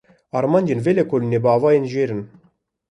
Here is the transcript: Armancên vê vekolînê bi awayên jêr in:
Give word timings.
Armancên 0.37 0.79
vê 0.85 0.91
vekolînê 0.99 1.39
bi 1.43 1.49
awayên 1.55 1.85
jêr 1.93 2.09
in: 2.15 2.21